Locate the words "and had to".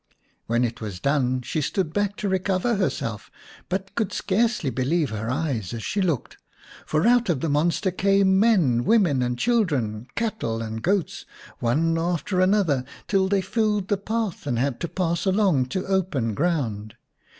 14.47-14.87